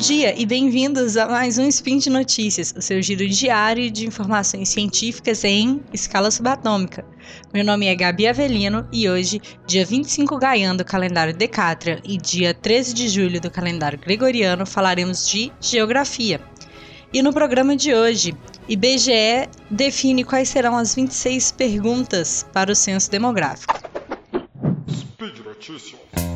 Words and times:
dia 0.00 0.34
e 0.34 0.46
bem-vindos 0.46 1.18
a 1.18 1.28
mais 1.28 1.58
um 1.58 1.68
Spin 1.68 1.98
de 1.98 2.08
Notícias, 2.08 2.72
o 2.74 2.80
seu 2.80 3.02
giro 3.02 3.28
diário 3.28 3.90
de 3.90 4.06
informações 4.06 4.70
científicas 4.70 5.44
em 5.44 5.82
escala 5.92 6.30
subatômica. 6.30 7.04
Meu 7.52 7.62
nome 7.62 7.84
é 7.84 7.94
Gabi 7.94 8.26
Avelino 8.26 8.88
e 8.90 9.10
hoje, 9.10 9.42
dia 9.66 9.84
25 9.84 10.38
Gaian 10.38 10.74
do 10.74 10.86
calendário 10.86 11.34
Decátria 11.34 12.00
e 12.02 12.16
dia 12.16 12.54
13 12.54 12.94
de 12.94 13.08
julho 13.10 13.42
do 13.42 13.50
calendário 13.50 13.98
Gregoriano, 13.98 14.64
falaremos 14.64 15.28
de 15.28 15.52
geografia. 15.60 16.40
E 17.12 17.22
no 17.22 17.30
programa 17.30 17.76
de 17.76 17.92
hoje, 17.92 18.34
IBGE 18.66 19.50
define 19.70 20.24
quais 20.24 20.48
serão 20.48 20.78
as 20.78 20.94
26 20.94 21.52
perguntas 21.52 22.46
para 22.54 22.72
o 22.72 22.74
censo 22.74 23.10
demográfico. 23.10 23.74
Speed 24.88 25.44
Notícias. 25.44 26.29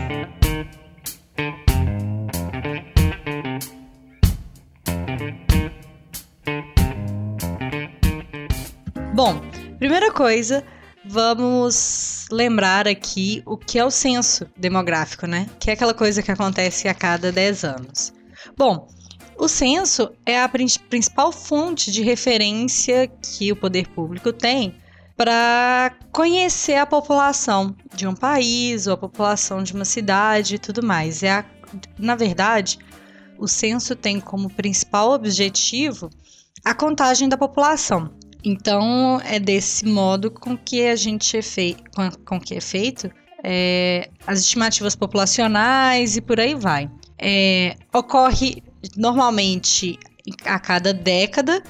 Bom, 9.24 9.40
primeira 9.78 10.12
coisa, 10.12 10.62
vamos 11.02 12.26
lembrar 12.30 12.86
aqui 12.86 13.42
o 13.46 13.56
que 13.56 13.78
é 13.78 13.84
o 13.84 13.90
censo 13.90 14.46
demográfico, 14.54 15.26
né? 15.26 15.48
Que 15.58 15.70
é 15.70 15.72
aquela 15.72 15.94
coisa 15.94 16.22
que 16.22 16.30
acontece 16.30 16.88
a 16.88 16.92
cada 16.92 17.32
10 17.32 17.64
anos. 17.64 18.12
Bom, 18.54 18.86
o 19.38 19.48
censo 19.48 20.10
é 20.26 20.42
a 20.42 20.46
principal 20.46 21.32
fonte 21.32 21.90
de 21.90 22.02
referência 22.02 23.08
que 23.08 23.50
o 23.50 23.56
poder 23.56 23.88
público 23.88 24.30
tem 24.30 24.74
para 25.16 25.96
conhecer 26.12 26.76
a 26.76 26.84
população 26.84 27.74
de 27.94 28.06
um 28.06 28.14
país 28.14 28.86
ou 28.86 28.92
a 28.92 28.98
população 28.98 29.62
de 29.62 29.72
uma 29.72 29.86
cidade 29.86 30.56
e 30.56 30.58
tudo 30.58 30.84
mais. 30.84 31.22
É 31.22 31.30
a, 31.30 31.44
na 31.98 32.14
verdade, 32.14 32.78
o 33.38 33.48
censo 33.48 33.96
tem 33.96 34.20
como 34.20 34.50
principal 34.50 35.12
objetivo 35.12 36.10
a 36.62 36.74
contagem 36.74 37.26
da 37.26 37.38
população. 37.38 38.10
Então, 38.44 39.20
é 39.24 39.40
desse 39.40 39.86
modo 39.86 40.30
com 40.30 40.56
que 40.56 40.86
a 40.86 40.94
gente 40.94 41.36
é 41.36 41.42
feito, 41.42 41.82
com, 41.94 42.10
com 42.24 42.40
que 42.40 42.54
é 42.54 42.60
feito 42.60 43.10
é, 43.42 44.10
as 44.26 44.40
estimativas 44.40 44.94
populacionais 44.94 46.16
e 46.16 46.20
por 46.20 46.38
aí 46.38 46.54
vai. 46.54 46.90
É, 47.18 47.76
ocorre 47.92 48.62
normalmente 48.96 49.98
a 50.44 50.58
cada 50.58 50.92
década, 50.92 51.62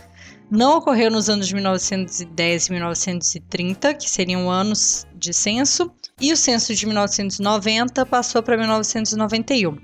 não 0.50 0.78
ocorreu 0.78 1.10
nos 1.10 1.28
anos 1.28 1.48
de 1.48 1.54
1910 1.54 2.66
e 2.66 2.72
1930, 2.72 3.94
que 3.94 4.08
seriam 4.08 4.50
anos 4.50 5.06
de 5.14 5.32
censo, 5.32 5.90
e 6.20 6.32
o 6.32 6.36
censo 6.36 6.74
de 6.74 6.86
1990 6.86 8.06
passou 8.06 8.42
para 8.42 8.56
1991. 8.56 9.76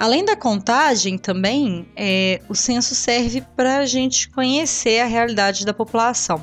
Além 0.00 0.24
da 0.24 0.34
contagem, 0.34 1.18
também, 1.18 1.86
é, 1.94 2.40
o 2.48 2.54
censo 2.54 2.94
serve 2.94 3.42
para 3.54 3.80
a 3.80 3.84
gente 3.84 4.30
conhecer 4.30 4.98
a 4.98 5.04
realidade 5.04 5.62
da 5.62 5.74
população, 5.74 6.42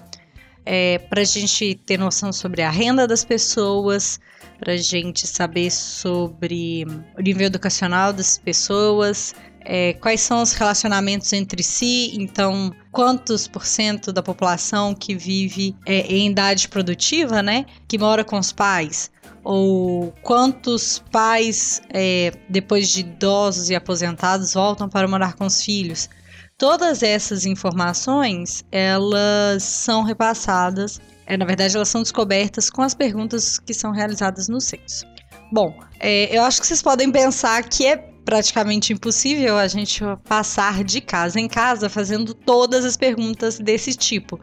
é, 0.63 0.99
para 0.99 1.21
a 1.21 1.23
gente 1.23 1.73
ter 1.83 1.97
noção 1.97 2.31
sobre 2.31 2.61
a 2.61 2.69
renda 2.69 3.07
das 3.07 3.25
pessoas, 3.25 4.19
para 4.59 4.73
a 4.73 4.77
gente 4.77 5.27
saber 5.27 5.71
sobre 5.71 6.85
o 7.17 7.21
nível 7.21 7.47
educacional 7.47 8.11
das 8.11 8.37
pessoas, 8.37 9.35
é, 9.69 9.93
quais 9.93 10.21
são 10.21 10.41
os 10.41 10.53
relacionamentos 10.53 11.33
entre 11.33 11.61
si, 11.61 12.15
então 12.15 12.73
quantos 12.91 13.47
por 13.47 13.65
cento 13.65 14.13
da 14.13 14.23
população 14.23 14.95
que 14.95 15.13
vive 15.13 15.75
é, 15.85 16.07
em 16.07 16.29
idade 16.29 16.69
produtiva, 16.69 17.43
né, 17.43 17.65
que 17.87 17.97
mora 17.97 18.23
com 18.23 18.39
os 18.39 18.51
pais, 18.51 19.11
ou 19.43 20.13
quantos 20.21 21.03
pais, 21.11 21.81
é, 21.89 22.31
depois 22.49 22.89
de 22.89 23.01
idosos 23.01 23.69
e 23.69 23.75
aposentados, 23.75 24.53
voltam 24.53 24.89
para 24.89 25.07
morar 25.07 25.33
com 25.33 25.45
os 25.45 25.61
filhos. 25.61 26.09
Todas 26.57 27.03
essas 27.03 27.45
informações, 27.45 28.65
elas 28.71 29.63
são 29.63 30.01
repassadas, 30.01 30.99
é, 31.27 31.37
na 31.37 31.45
verdade, 31.45 31.75
elas 31.75 31.89
são 31.89 32.01
descobertas 32.01 32.69
com 32.69 32.81
as 32.81 32.95
perguntas 32.95 33.59
que 33.59 33.73
são 33.73 33.91
realizadas 33.91 34.47
no 34.47 34.61
censo. 34.61 35.05
Bom, 35.51 35.77
é, 35.99 36.35
eu 36.35 36.41
acho 36.43 36.61
que 36.61 36.67
vocês 36.67 36.81
podem 36.81 37.11
pensar 37.11 37.61
que 37.63 37.85
é 37.85 37.97
praticamente 37.97 38.93
impossível 38.93 39.57
a 39.57 39.67
gente 39.67 40.01
passar 40.27 40.83
de 40.83 40.99
casa 40.99 41.39
em 41.39 41.47
casa 41.47 41.89
fazendo 41.89 42.33
todas 42.33 42.83
as 42.85 42.97
perguntas 42.97 43.59
desse 43.59 43.93
tipo. 43.93 44.39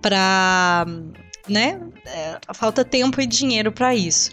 Para 0.00 0.86
né? 1.48 1.80
É, 2.06 2.38
falta 2.54 2.84
tempo 2.84 3.20
e 3.20 3.26
dinheiro 3.26 3.72
para 3.72 3.94
isso. 3.94 4.30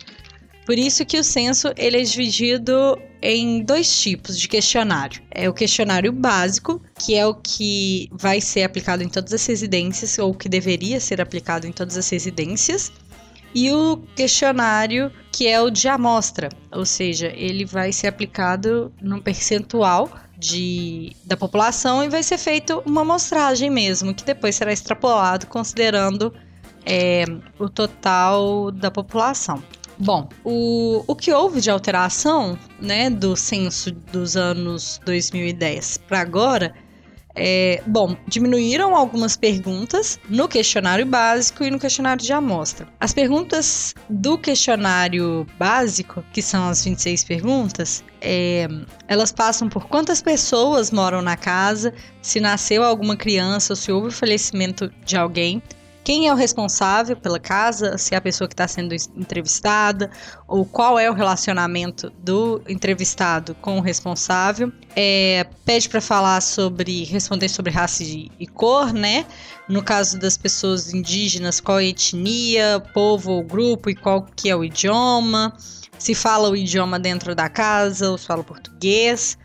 Por 0.66 0.80
isso 0.80 1.06
que 1.06 1.20
o 1.20 1.24
censo 1.24 1.72
ele 1.78 1.98
é 1.98 2.02
dividido 2.02 3.00
em 3.22 3.64
dois 3.64 4.02
tipos 4.02 4.40
de 4.40 4.48
questionário. 4.48 5.22
É 5.30 5.48
o 5.48 5.54
questionário 5.54 6.12
básico, 6.12 6.82
que 6.98 7.16
é 7.16 7.26
o 7.26 7.36
que 7.36 8.10
vai 8.12 8.42
ser 8.42 8.64
aplicado 8.64 9.04
em 9.04 9.10
todas 9.10 9.34
as 9.34 9.46
residências, 9.46 10.18
ou 10.18 10.34
que 10.34 10.50
deveria 10.50 11.00
ser 11.00 11.22
aplicado 11.22 11.68
em 11.68 11.72
todas 11.72 11.98
as 11.98 12.10
residências, 12.10 12.92
e 13.54 13.72
o 13.72 13.98
questionário 14.16 15.12
que 15.32 15.48
é 15.48 15.62
o 15.62 15.70
de 15.70 15.88
amostra, 15.88 16.50
ou 16.72 16.86
seja, 16.86 17.32
ele 17.36 17.64
vai 17.64 17.92
ser 17.94 18.08
aplicado 18.08 18.92
num 19.02 19.22
percentual 19.22 20.10
de, 20.38 21.16
da 21.24 21.38
população 21.38 22.04
e 22.04 22.10
vai 22.10 22.22
ser 22.22 22.38
feito 22.38 22.84
uma 22.86 23.02
amostragem 23.02 23.70
mesmo, 23.70 24.14
que 24.14 24.26
depois 24.26 24.56
será 24.56 24.74
extrapolado 24.74 25.48
considerando 25.48 26.34
é, 26.86 27.24
o 27.58 27.70
total 27.70 28.72
da 28.72 28.92
população. 28.92 29.64
Bom, 29.98 30.28
o, 30.44 31.04
o 31.08 31.16
que 31.16 31.32
houve 31.32 31.62
de 31.62 31.70
alteração 31.70 32.58
né, 32.82 33.10
do 33.10 33.36
censo 33.36 33.92
dos 33.92 34.36
anos 34.36 35.00
2010 35.06 36.00
para 36.00 36.20
agora 36.20 36.74
é, 37.36 37.84
bom, 37.86 38.16
diminuíram 38.28 38.96
algumas 38.96 39.36
perguntas 39.36 40.18
no 40.30 40.48
questionário 40.48 41.06
básico 41.06 41.64
e 41.66 41.70
no 41.70 41.78
questionário 41.78 42.24
de 42.24 42.32
amostra. 42.32 42.88
As 43.00 43.14
perguntas 43.14 43.94
do 44.10 44.38
questionário 44.38 45.46
básico, 45.60 46.24
que 46.32 46.42
são 46.42 46.70
as 46.70 46.86
26 46.86 47.26
perguntas, 47.26 48.04
é, 48.22 48.68
elas 49.08 49.34
passam 49.34 49.68
por 49.68 49.88
quantas 49.88 50.22
pessoas 50.22 50.92
moram 50.92 51.22
na 51.22 51.36
casa, 51.36 51.94
se 52.22 52.40
nasceu 52.40 52.84
alguma 52.84 53.18
criança 53.18 53.74
ou 53.74 53.78
se 53.78 53.92
houve 53.92 54.08
o 54.08 54.12
falecimento 54.12 54.90
de 55.06 55.18
alguém, 55.18 55.62
quem 56.06 56.28
é 56.28 56.32
o 56.32 56.36
responsável 56.36 57.18
pela 57.18 57.40
casa, 57.40 57.98
se 57.98 58.14
é 58.14 58.18
a 58.18 58.22
pessoa 58.22 58.48
que 58.48 58.54
está 58.54 58.68
sendo 58.68 58.94
entrevistada, 58.94 60.12
ou 60.48 60.64
qual 60.64 61.00
é 61.00 61.10
o 61.10 61.16
relacionamento 61.16 62.12
do 62.20 62.62
entrevistado 62.70 63.56
com 63.56 63.80
o 63.80 63.82
responsável. 63.82 64.72
É, 64.96 65.48
pede 65.66 65.90
para 65.90 66.00
falar 66.00 66.42
sobre, 66.42 67.06
responder 67.06 67.50
sobre 67.50 67.72
raça 67.72 68.04
e 68.04 68.46
cor, 68.54 68.94
né? 68.94 69.26
No 69.68 69.82
caso 69.82 70.20
das 70.20 70.38
pessoas 70.38 70.94
indígenas, 70.94 71.60
qual 71.60 71.80
é 71.80 71.86
etnia, 71.86 72.80
povo 72.94 73.32
ou 73.32 73.44
grupo 73.44 73.90
e 73.90 73.96
qual 73.96 74.28
que 74.36 74.48
é 74.48 74.56
o 74.56 74.64
idioma. 74.64 75.58
Se 75.98 76.14
fala 76.14 76.52
o 76.52 76.56
idioma 76.56 77.00
dentro 77.00 77.34
da 77.34 77.50
casa 77.50 78.12
ou 78.12 78.18
se 78.20 78.28
fala 78.28 78.44
português. 78.44 79.40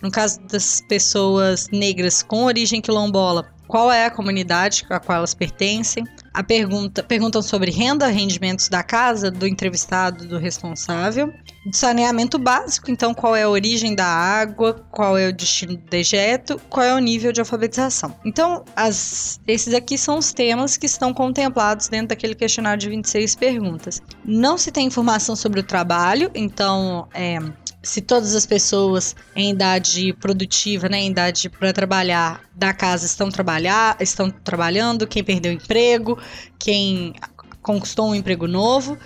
No 0.00 0.10
caso 0.10 0.40
das 0.42 0.80
pessoas 0.80 1.68
negras 1.70 2.22
com 2.22 2.44
origem 2.44 2.80
quilombola, 2.80 3.54
qual 3.66 3.90
é 3.90 4.06
a 4.06 4.10
comunidade 4.10 4.84
a 4.88 5.00
qual 5.00 5.18
elas 5.18 5.34
pertencem. 5.34 6.04
A 6.32 6.42
pergunta 6.42 7.02
perguntam 7.02 7.42
sobre 7.42 7.70
renda, 7.70 8.06
rendimentos 8.06 8.68
da 8.68 8.82
casa, 8.82 9.30
do 9.30 9.46
entrevistado, 9.46 10.26
do 10.26 10.38
responsável. 10.38 11.32
Saneamento 11.72 12.38
básico, 12.38 12.90
então 12.90 13.12
qual 13.14 13.34
é 13.34 13.42
a 13.42 13.48
origem 13.48 13.94
da 13.94 14.06
água, 14.06 14.84
qual 14.90 15.16
é 15.18 15.28
o 15.28 15.32
destino 15.32 15.76
do 15.76 15.84
dejeto, 15.90 16.60
qual 16.68 16.84
é 16.84 16.94
o 16.94 16.98
nível 16.98 17.32
de 17.32 17.40
alfabetização. 17.40 18.16
Então, 18.24 18.64
as, 18.74 19.40
esses 19.46 19.74
aqui 19.74 19.98
são 19.98 20.18
os 20.18 20.32
temas 20.32 20.76
que 20.76 20.86
estão 20.86 21.12
contemplados 21.12 21.88
dentro 21.88 22.08
daquele 22.08 22.34
questionário 22.34 22.80
de 22.80 22.88
26 22.88 23.34
perguntas. 23.34 24.02
Não 24.24 24.56
se 24.56 24.70
tem 24.70 24.86
informação 24.86 25.34
sobre 25.34 25.60
o 25.60 25.62
trabalho, 25.62 26.30
então 26.34 27.08
é, 27.12 27.38
se 27.86 28.00
todas 28.00 28.34
as 28.34 28.44
pessoas 28.44 29.14
em 29.34 29.50
idade 29.50 30.12
produtiva, 30.14 30.88
né, 30.88 30.98
em 30.98 31.10
idade 31.10 31.48
para 31.48 31.72
trabalhar 31.72 32.40
da 32.54 32.74
casa 32.74 33.06
estão 33.06 33.30
trabalhar, 33.30 33.96
estão 34.00 34.30
trabalhando, 34.30 35.06
quem 35.06 35.22
perdeu 35.22 35.52
emprego, 35.52 36.18
quem 36.58 37.14
conquistou 37.62 38.08
um 38.08 38.14
emprego 38.14 38.46
novo. 38.46 38.98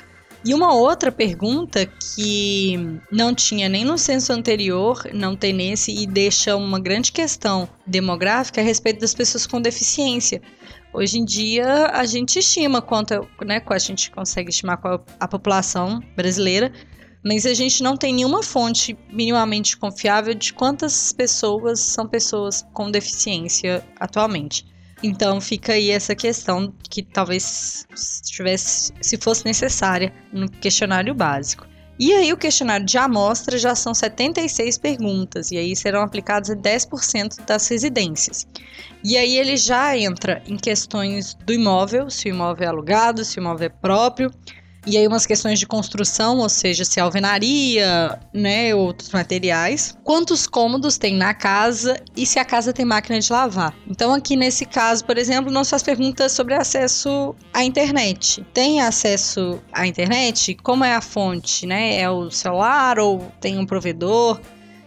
E 0.43 0.55
uma 0.55 0.73
outra 0.73 1.13
pergunta 1.13 1.85
que 1.85 2.99
não 3.13 3.35
tinha 3.35 3.69
nem 3.69 3.85
no 3.85 3.99
censo 3.99 4.33
anterior, 4.33 5.03
não 5.13 5.37
tem 5.37 5.53
nesse 5.53 5.93
e 5.93 6.07
deixa 6.07 6.57
uma 6.57 6.81
grande 6.81 7.13
questão 7.13 7.69
demográfica 7.87 8.61
a 8.61 8.65
respeito 8.65 9.01
das 9.01 9.13
pessoas 9.13 9.47
com 9.47 9.61
deficiência. 9.61 10.41
Hoje 10.95 11.19
em 11.19 11.25
dia 11.27 11.89
a 11.89 12.07
gente 12.07 12.39
estima 12.39 12.81
quanto, 12.81 13.29
né, 13.45 13.63
a 13.65 13.79
gente 13.79 14.11
consegue 14.11 14.49
estimar 14.49 14.79
qual 14.79 15.05
a 15.21 15.29
população 15.29 16.01
brasileira, 16.17 16.73
mas 17.23 17.45
a 17.45 17.53
gente 17.53 17.83
não 17.83 17.95
tem 17.95 18.15
nenhuma 18.15 18.43
fonte 18.43 18.99
minimamente 19.13 19.77
confiável 19.77 20.35
de 20.35 20.55
quantas 20.55 21.13
pessoas 21.13 21.81
são 21.81 22.09
pessoas 22.09 22.67
com 22.73 22.91
deficiência 22.91 23.85
atualmente. 24.01 24.70
Então 25.03 25.41
fica 25.41 25.73
aí 25.73 25.91
essa 25.91 26.15
questão 26.15 26.73
que 26.91 27.03
talvez 27.03 27.87
tivesse, 28.25 28.93
se 29.01 29.17
fosse 29.17 29.45
necessária 29.45 30.13
no 30.33 30.49
questionário 30.49 31.15
básico. 31.15 31.67
E 31.99 32.15
aí 32.15 32.33
o 32.33 32.37
questionário 32.37 32.87
de 32.87 32.97
amostra 32.97 33.59
já 33.59 33.75
são 33.75 33.93
76 33.93 34.79
perguntas, 34.79 35.51
e 35.51 35.59
aí 35.59 35.77
serão 35.77 36.01
aplicadas 36.01 36.49
em 36.49 36.57
10% 36.57 37.45
das 37.45 37.69
residências. 37.69 38.47
E 39.05 39.19
aí 39.19 39.37
ele 39.37 39.55
já 39.55 39.97
entra 39.99 40.43
em 40.47 40.57
questões 40.57 41.35
do 41.45 41.53
imóvel, 41.53 42.09
se 42.09 42.29
o 42.29 42.31
imóvel 42.31 42.65
é 42.65 42.69
alugado, 42.71 43.23
se 43.23 43.39
o 43.39 43.41
imóvel 43.41 43.67
é 43.67 43.69
próprio, 43.69 44.31
e 44.87 44.97
aí 44.97 45.07
umas 45.07 45.27
questões 45.27 45.59
de 45.59 45.67
construção, 45.67 46.39
ou 46.39 46.49
seja, 46.49 46.85
se 46.85 46.99
alvenaria, 46.99 48.19
né, 48.33 48.75
outros 48.75 49.11
materiais. 49.11 49.97
Quantos 50.03 50.47
cômodos 50.47 50.97
tem 50.97 51.15
na 51.15 51.35
casa 51.35 52.01
e 52.17 52.25
se 52.25 52.39
a 52.39 52.45
casa 52.45 52.73
tem 52.73 52.85
máquina 52.85 53.19
de 53.19 53.31
lavar. 53.33 53.75
Então 53.89 54.13
aqui 54.15 54.37
nesse 54.37 54.65
caso, 54.65 55.05
por 55.05 55.19
exemplo, 55.19 55.51
nós 55.51 55.69
faz 55.69 55.83
perguntas 55.83 56.33
sobre 56.33 56.55
acesso 56.55 57.35
à 57.53 57.65
internet. 57.65 58.45
Tem 58.55 58.81
acesso 58.81 59.61
à 59.73 59.87
internet? 59.87 60.55
Como 60.63 60.85
é 60.85 60.95
a 60.95 61.01
fonte, 61.01 61.67
né? 61.67 62.01
É 62.01 62.09
o 62.09 62.31
celular 62.31 62.99
ou 62.99 63.31
tem 63.41 63.59
um 63.59 63.67
provedor? 63.67 64.41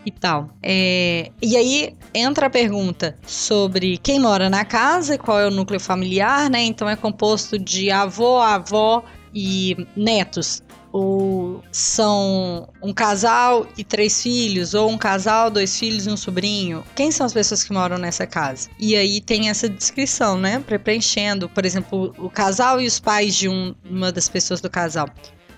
e 0.06 0.12
tal. 0.12 0.50
É, 0.62 1.32
e 1.42 1.56
aí 1.56 1.96
entra 2.14 2.48
a 2.48 2.50
pergunta 2.50 3.16
sobre 3.26 3.98
quem 3.98 4.20
mora 4.20 4.50
na 4.50 4.66
casa, 4.66 5.18
qual 5.18 5.40
é 5.40 5.48
o 5.48 5.52
núcleo 5.52 5.80
familiar, 5.80 6.50
né? 6.50 6.62
Então 6.64 6.90
é 6.90 6.96
composto 6.96 7.58
de 7.58 7.90
avô, 7.90 8.38
avó 8.40 9.04
e 9.34 9.88
netos, 9.96 10.62
ou 10.92 11.64
são 11.72 12.70
um 12.82 12.94
casal 12.94 13.66
e 13.76 13.84
três 13.84 14.22
filhos, 14.22 14.76
ou 14.76 14.90
um 14.92 14.98
casal, 14.98 15.50
dois 15.50 15.78
filhos 15.78 16.06
e 16.06 16.10
um 16.10 16.16
sobrinho. 16.16 16.84
Quem 16.96 17.12
são 17.12 17.26
as 17.26 17.34
pessoas 17.34 17.64
que 17.64 17.74
moram 17.74 17.98
nessa 17.98 18.28
casa? 18.28 18.70
E 18.80 18.96
aí 18.96 19.20
tem 19.20 19.50
essa 19.50 19.68
descrição, 19.68 20.38
né? 20.38 20.64
Preenchendo, 20.84 21.50
por 21.50 21.66
exemplo, 21.66 22.14
o 22.18 22.30
casal 22.30 22.80
e 22.80 22.86
os 22.86 23.00
pais 23.00 23.36
de 23.36 23.50
um, 23.50 23.74
uma 23.90 24.12
das 24.12 24.30
pessoas 24.30 24.62
do 24.62 24.70
casal. 24.70 25.10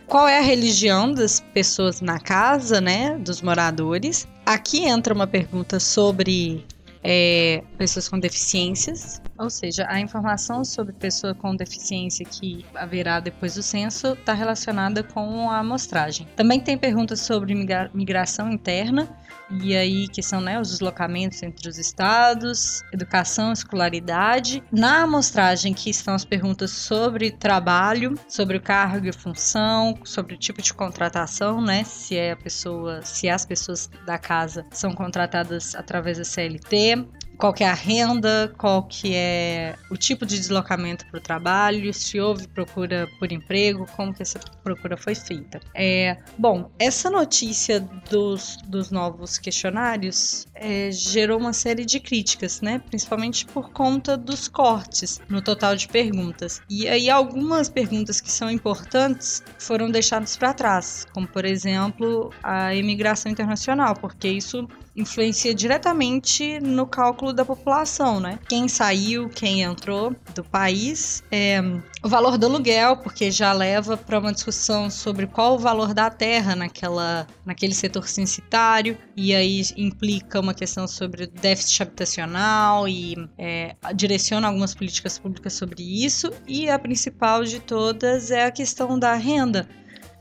Qual 0.07 0.27
é 0.27 0.37
a 0.37 0.41
religião 0.41 1.11
das 1.11 1.39
pessoas 1.39 1.99
na 1.99 2.19
casa, 2.19 2.79
né? 2.79 3.17
Dos 3.17 3.41
moradores. 3.41 4.27
Aqui 4.45 4.85
entra 4.85 5.13
uma 5.13 5.27
pergunta 5.27 5.79
sobre 5.79 6.63
é, 7.07 7.63
pessoas 7.77 8.09
com 8.09 8.19
deficiências, 8.19 9.21
ou 9.37 9.47
seja, 9.47 9.85
a 9.87 9.99
informação 9.99 10.65
sobre 10.65 10.91
pessoa 10.91 11.35
com 11.35 11.55
deficiência 11.55 12.25
que 12.25 12.65
haverá 12.73 13.19
depois 13.19 13.53
do 13.53 13.61
censo 13.61 14.13
está 14.13 14.33
relacionada 14.33 15.03
com 15.03 15.51
a 15.51 15.59
amostragem. 15.59 16.27
Também 16.35 16.59
tem 16.59 16.75
perguntas 16.75 17.19
sobre 17.19 17.53
migra 17.53 17.91
migração 17.93 18.51
interna, 18.51 19.07
e 19.49 19.75
aí 19.75 20.07
que 20.07 20.23
são 20.23 20.41
né, 20.41 20.59
os 20.59 20.71
deslocamentos 20.71 21.43
entre 21.43 21.69
os 21.69 21.77
estados, 21.77 22.81
educação, 22.91 23.53
escolaridade. 23.53 24.63
Na 24.71 25.03
amostragem 25.03 25.73
que 25.73 25.91
estão 25.91 26.15
as 26.15 26.25
perguntas 26.25 26.71
sobre 26.71 27.29
trabalho, 27.29 28.17
sobre 28.27 28.57
o 28.57 28.61
cargo 28.61 29.07
e 29.07 29.13
função, 29.13 29.95
sobre 30.03 30.33
o 30.33 30.37
tipo 30.37 30.61
de 30.61 30.73
contratação, 30.73 31.61
né, 31.61 31.83
se 31.83 32.17
é 32.17 32.31
a 32.31 32.35
pessoa, 32.35 33.03
se 33.03 33.29
as 33.29 33.45
pessoas 33.45 33.89
da 34.07 34.17
casa 34.17 34.65
são 34.71 34.91
contratadas 34.93 35.75
através 35.75 36.17
da 36.17 36.23
CLT, 36.23 36.94
qual 37.37 37.53
que 37.53 37.63
é 37.63 37.69
a 37.69 37.73
renda, 37.73 38.53
qual 38.57 38.83
que 38.83 39.13
é 39.13 39.75
o 39.89 39.97
tipo 39.97 40.25
de 40.25 40.37
deslocamento 40.37 41.05
para 41.07 41.17
o 41.17 41.21
trabalho, 41.21 41.93
se 41.93 42.19
houve 42.19 42.47
procura 42.47 43.07
por 43.19 43.31
emprego, 43.31 43.85
como 43.95 44.13
que 44.13 44.21
essa 44.21 44.39
procura 44.63 44.97
foi 44.97 45.15
feita. 45.15 45.59
É, 45.73 46.17
bom, 46.37 46.69
essa 46.79 47.09
notícia 47.09 47.79
dos, 48.09 48.57
dos 48.67 48.91
novos 48.91 49.37
questionários 49.37 50.47
é, 50.53 50.91
gerou 50.91 51.39
uma 51.39 51.53
série 51.53 51.85
de 51.85 51.99
críticas, 51.99 52.61
né? 52.61 52.81
Principalmente 52.89 53.45
por 53.45 53.71
conta 53.71 54.17
dos 54.17 54.47
cortes 54.47 55.19
no 55.29 55.41
total 55.41 55.75
de 55.75 55.87
perguntas. 55.87 56.61
E 56.69 56.87
aí 56.87 57.09
algumas 57.09 57.69
perguntas 57.69 58.21
que 58.21 58.31
são 58.31 58.49
importantes 58.49 59.43
foram 59.57 59.89
deixadas 59.89 60.35
para 60.37 60.53
trás, 60.53 61.05
como 61.13 61.27
por 61.27 61.45
exemplo 61.45 62.31
a 62.43 62.73
imigração 62.73 63.31
internacional, 63.31 63.95
porque 63.95 64.27
isso 64.27 64.67
influencia 64.95 65.53
diretamente 65.53 66.59
no 66.61 66.87
cálculo 66.87 67.24
da 67.33 67.45
população, 67.45 68.19
né? 68.19 68.39
Quem 68.47 68.67
saiu, 68.67 69.29
quem 69.29 69.61
entrou 69.61 70.15
do 70.33 70.43
país, 70.43 71.23
é, 71.31 71.61
o 72.03 72.09
valor 72.09 72.37
do 72.37 72.45
aluguel, 72.45 72.97
porque 72.97 73.31
já 73.31 73.51
leva 73.53 73.97
para 73.97 74.19
uma 74.19 74.33
discussão 74.33 74.89
sobre 74.89 75.27
qual 75.27 75.55
o 75.55 75.59
valor 75.59 75.93
da 75.93 76.09
terra 76.09 76.55
naquela, 76.55 77.27
naquele 77.45 77.73
setor 77.73 78.07
censitário, 78.07 78.97
e 79.15 79.33
aí 79.33 79.61
implica 79.77 80.39
uma 80.39 80.53
questão 80.53 80.87
sobre 80.87 81.27
déficit 81.27 81.83
habitacional 81.83 82.87
e 82.87 83.15
é, 83.37 83.75
direciona 83.93 84.47
algumas 84.47 84.73
políticas 84.73 85.17
públicas 85.17 85.53
sobre 85.53 85.83
isso, 85.83 86.31
e 86.47 86.69
a 86.69 86.77
principal 86.77 87.43
de 87.43 87.59
todas 87.59 88.31
é 88.31 88.45
a 88.45 88.51
questão 88.51 88.97
da 88.99 89.13
renda 89.15 89.67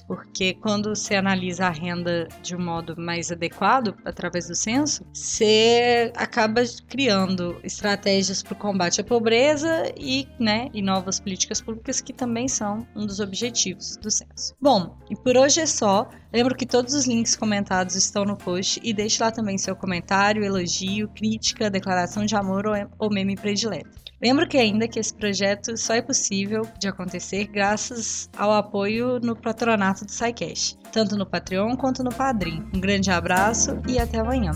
porque 0.06 0.55
quando 0.55 0.95
você 0.95 1.15
analisa 1.15 1.67
a 1.67 1.71
renda 1.71 2.29
de 2.43 2.55
um 2.55 2.62
modo 2.62 2.95
mais 2.97 3.31
adequado, 3.31 3.95
através 4.05 4.49
do 4.49 4.55
censo, 4.55 5.05
você 5.12 6.12
acaba 6.17 6.62
criando 6.89 7.59
estratégias 7.62 8.43
para 8.43 8.53
o 8.53 8.56
combate 8.56 9.01
à 9.01 9.05
pobreza 9.05 9.93
e, 9.97 10.29
né, 10.39 10.69
e 10.73 10.83
novas 10.83 11.19
políticas 11.19 11.61
públicas 11.61 12.01
que 12.01 12.12
também 12.12 12.49
são 12.49 12.87
um 12.95 13.06
dos 13.06 13.21
objetivos 13.21 13.97
do 13.97 14.11
censo. 14.11 14.55
Bom, 14.61 14.97
e 15.11 15.17
por 15.17 15.37
hoje 15.37 15.61
é 15.61 15.67
só. 15.67 16.09
Lembro 16.33 16.57
que 16.57 16.67
todos 16.67 16.95
os 16.95 17.07
links 17.07 17.37
comentados 17.37 17.95
estão 17.95 18.25
no 18.25 18.37
post 18.37 18.81
e 18.83 18.93
deixe 18.93 19.23
lá 19.23 19.31
também 19.31 19.57
seu 19.57 19.77
comentário, 19.77 20.45
elogio, 20.45 21.09
crítica, 21.09 21.71
declaração 21.71 22.27
de 22.27 22.35
amor 22.35 22.65
ou 22.99 23.11
meme 23.11 23.37
predileto. 23.37 24.05
Lembro 24.25 24.49
que 24.49 24.56
ainda 24.56 24.88
que 24.88 24.99
esse 24.99 25.12
projeto 25.12 25.76
só 25.76 25.93
é 25.93 26.00
possível 26.00 26.67
de 26.79 26.88
acontecer 26.88 27.44
graças 27.44 28.31
ao 28.38 28.53
apoio 28.53 29.21
no 29.21 29.37
patronato 29.37 30.06
do 30.06 30.11
SciCash, 30.11 30.79
tanto 30.91 31.15
no 31.15 31.26
Patreon 31.26 31.76
quanto 31.76 32.03
no 32.03 32.09
Padrim. 32.09 32.65
Um 32.75 32.81
grande 32.81 33.11
abraço 33.11 33.79
e 33.87 33.99
até 33.99 34.21
amanhã. 34.21 34.53